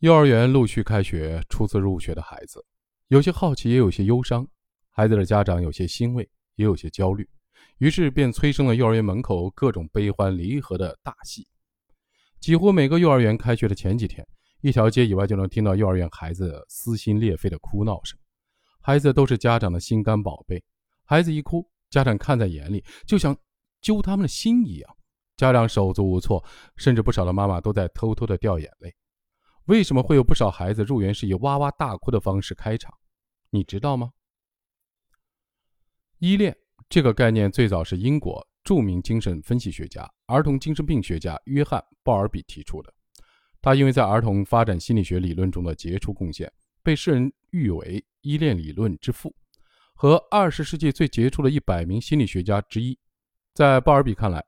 [0.00, 2.62] 幼儿园陆续开学，初次入学的孩子，
[3.08, 4.46] 有些好奇，也有些忧伤。
[4.90, 7.26] 孩子的家长有些欣慰，也有些焦虑，
[7.78, 11.48] 于是便催生了幼儿园门口各种悲欢离合的大戏。
[12.40, 14.22] 几乎每个幼儿园开学的前几天，
[14.60, 18.18] 一条街以外就能听到幼儿园孩子撕心裂肺的哭闹声。
[18.82, 20.62] 孩子都是家长的心肝宝贝，
[21.04, 23.34] 孩子一哭，家长看在眼里，就像
[23.80, 24.96] 揪他们的心一样。
[25.38, 26.44] 家长手足无措，
[26.76, 28.94] 甚至不少的妈妈都在偷偷的掉眼泪。
[29.66, 32.92] 为什么会有不少孩子入园是以哇哇大哭的方式开场？
[33.50, 34.12] 你知道吗？
[36.18, 36.56] 依恋
[36.88, 42.94] 这个概念最早是英国著名精神分析学家、儿童精神病学家约翰·鲍尔比提出的。
[43.60, 46.52] 他因为在儿童发展心理学理论中的杰出贡献，
[46.82, 49.34] 被世人誉为依恋理论之父
[49.94, 52.96] 和二十世纪最杰出的一百名心理学家之一。
[53.52, 54.44] 在鲍尔比看来，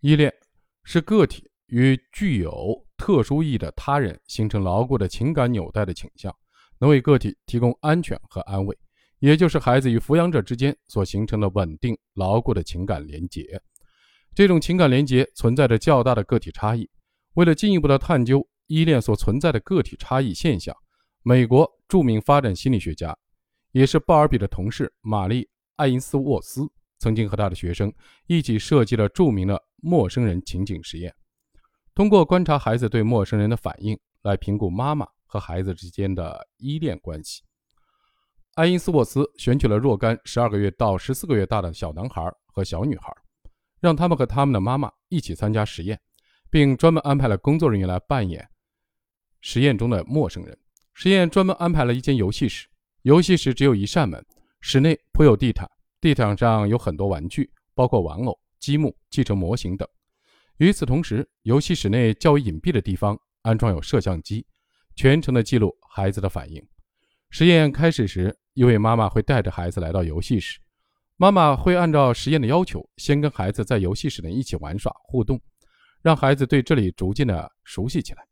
[0.00, 0.34] 依恋
[0.82, 6.32] 是个体与具有特殊意义的他人形成牢固的情感纽带的倾向，
[6.78, 8.78] 能为个体提供安全和安慰，
[9.18, 13.60] 也就是孩子与抚养者之间所形成的稳定牢固的情感连结。
[14.36, 16.88] 这种情感连结存在着较大的个体差异。
[17.32, 20.72] 为了进一步的探究依恋所存在的个体差异现象，
[21.24, 23.18] 美国著名发展心理学家，
[23.72, 25.42] 也是鲍尔比的同事玛丽·
[25.74, 27.92] 爱因斯沃斯，曾经和他的学生
[28.28, 31.12] 一起设计了著名的陌生人情景实验。
[31.94, 37.42] 通过观察孩子对陌生人的反应来评估妈妈和孩子之间的依恋关系。
[38.54, 43.12] 爱因斯沃斯选取了若干十二个月到十四个月大的小男孩和小女孩，
[43.80, 46.00] 让他们和他们的妈妈一起参加实验，
[46.50, 48.46] 并专门安排了工作人员来扮演
[49.42, 50.58] 实验中的陌生人。
[50.94, 52.68] 实验专门安排了一间游戏室，
[53.02, 54.24] 游戏室只有一扇门，
[54.60, 55.70] 室内铺有地毯，
[56.00, 59.86] 地毯上有很多玩具，包括玩偶、积木、汽车模型等。
[60.58, 64.46] 与此同时，游戏室内较为隐蔽的地方安装有摄像机，
[64.94, 66.62] 全程的记录孩子的反应。
[67.30, 70.60] 实验开始时，一位妈妈会带着孩子来到游戏室，
[71.16, 75.40] 妈妈会按照实验的要求，先跟孩子在游戏室内一起玩耍互动，
[76.02, 78.22] 让孩子对这里逐渐的熟悉起来。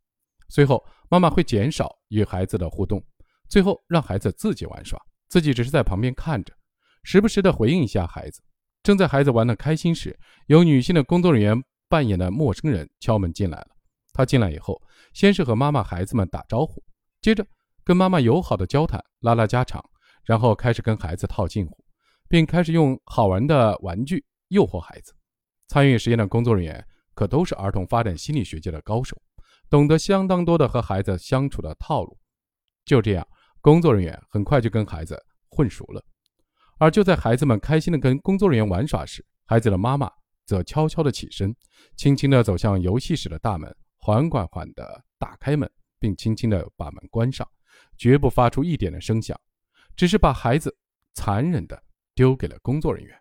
[0.49, 3.03] 随后，妈妈会减少与孩子的互动，
[3.49, 6.55] 最后让孩子自己玩耍，自己只是在旁边看着，
[7.03, 8.43] 时不时的回应一下孩子。
[8.83, 10.17] 正在孩子玩得开心时，
[10.47, 11.65] 有女性的工作人员。
[11.91, 13.67] 扮演的陌生人敲门进来了。
[14.13, 14.81] 他进来以后，
[15.13, 16.83] 先是和妈妈、孩子们打招呼，
[17.21, 17.45] 接着
[17.85, 19.85] 跟妈妈友好的交谈，拉拉家常，
[20.25, 21.85] 然后开始跟孩子套近乎，
[22.29, 25.13] 并开始用好玩的玩具诱惑孩子。
[25.67, 26.85] 参与实验的工作人员
[27.15, 29.21] 可都是儿童发展心理学界的高手，
[29.69, 32.17] 懂得相当多的和孩子相处的套路。
[32.85, 33.27] 就这样，
[33.61, 35.21] 工作人员很快就跟孩子
[35.51, 36.05] 混熟了。
[36.79, 40.11] 而就在孩子们开心的跟工作人员玩耍时，孩子的妈妈。
[40.51, 41.55] 则悄悄地起身，
[41.95, 47.49] 轻轻地走向游戏室的大门，缓缓缓地打开门，并轻轻地把门关上，
[47.97, 49.41] 绝不发出一点的声响，
[49.95, 50.77] 只是把孩子
[51.15, 51.81] 残忍地
[52.17, 53.17] 丢给了工作人员。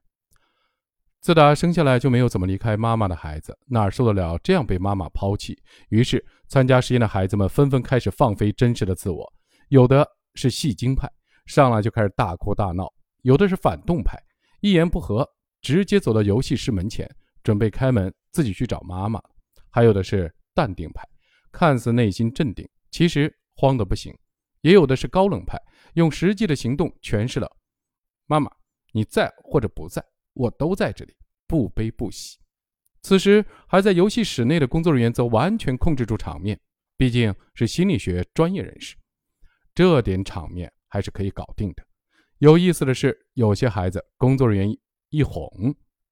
[1.21, 5.55] 自打生下来就没有怎么离开妈妈的孩子，哪受得了这样被妈妈抛弃？
[5.89, 9.31] 于是，参加实验的孩子们纷纷开始放飞真实的自我，
[9.67, 10.03] 有的
[10.33, 11.07] 是戏精派，
[11.45, 12.85] 上来就开始大哭大闹；
[13.21, 14.17] 有的是反动派，
[14.61, 15.29] 一言不合。
[15.61, 17.09] 直接走到游戏室门前，
[17.43, 19.21] 准备开门自己去找妈妈。
[19.69, 21.07] 还有的是淡定派，
[21.51, 24.11] 看似内心镇定，其实慌得不行；
[24.61, 25.61] 也有的是高冷派，
[25.93, 27.49] 用实际的行动诠释了
[28.25, 28.49] “妈妈，
[28.93, 30.03] 你在或者不在，
[30.33, 31.15] 我都在这里，
[31.45, 32.39] 不悲不喜。”
[33.03, 36.59] 此时还在游戏室内的工作人员则完全控制住场面，
[36.97, 38.95] 毕竟是心理学专业人士，
[39.75, 41.85] 这点场面还是可以搞定的。
[42.39, 44.77] 有意思的是，有些孩子工作人员。
[45.09, 45.49] 一哄，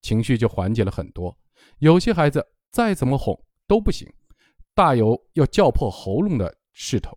[0.02, 1.36] 情绪就缓解了很多。
[1.78, 4.06] 有些孩子再怎么哄都不行，
[4.74, 7.16] 大有要叫破喉咙的势头。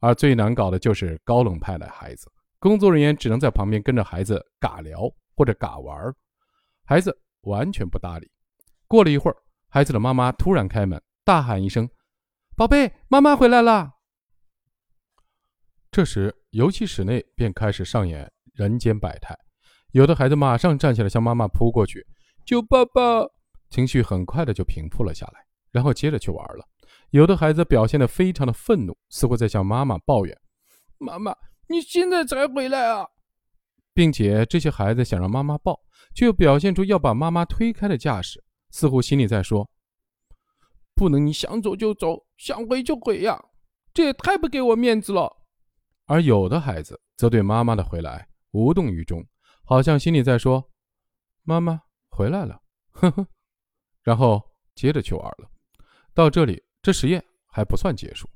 [0.00, 5.02] 而最难搞的就是高冷派的孩子，工作人员只能在旁边跟着孩子尬聊
[5.36, 6.12] 或者尬玩，
[6.84, 8.28] 孩子完全不搭理。
[8.88, 9.36] 过了一会儿，
[9.68, 11.88] 孩子的妈妈突然开门，大喊一声
[12.56, 13.92] ：“宝贝，妈妈回来了！”
[15.92, 19.38] 这时，游戏室内便开始上演人间百态。
[19.92, 22.06] 有的孩子马上站起来向妈妈扑过去，
[22.46, 23.28] 救爸爸！
[23.68, 26.66] 情绪很快的就平复了下来，然后接着去玩了。
[27.10, 30.34] 有的孩子表现的非常的愤怒，似乎在向妈妈抱怨
[30.96, 31.36] ：“妈妈，
[31.68, 33.06] 你现在才回来啊！”
[33.92, 35.78] 并且这些孩子想让妈妈抱，
[36.14, 39.68] 却又表现出要把妈妈推开的架势，似乎心里在说
[40.96, 43.38] ：“不能你想走就走，想回就回呀，
[43.92, 45.30] 这也太不给我面子了。”
[46.06, 49.22] 而有的孩子则对妈妈的回来无动于衷。
[49.64, 50.70] 好像心里在说
[51.44, 51.80] ：“妈妈
[52.10, 52.60] 回来了。”
[52.92, 53.26] 呵呵，
[54.02, 54.42] 然后
[54.74, 55.50] 接着去玩了。
[56.14, 58.28] 到这里，这实验还不算结束，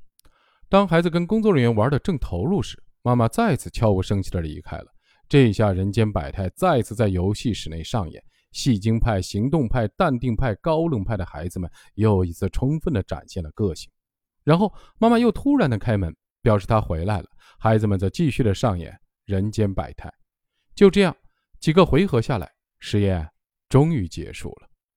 [0.69, 4.87] 当孩子跟工作人员玩的正投入时，妈妈再次悄无声息地离开了。
[5.29, 13.91] 这下人间百态再次在游戏室内上演，戏精派、行动派、淡定派、高冷派的孩子们又一次充分地展现了个性。
[14.45, 17.29] 然后妈妈又突然的开门，表示她回来了。
[17.59, 20.13] 孩子们则继续的上演人间百态。
[20.77, 21.17] 就这样，
[21.59, 23.27] 几个回合下来，实验
[23.71, 24.69] 终于结束了。